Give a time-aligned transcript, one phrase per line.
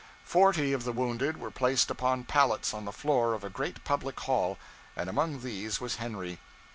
[0.23, 4.19] Forty of the wounded were placed upon pallets on the floor of a great public
[4.21, 4.57] hall,
[4.95, 6.39] and among these was Henry.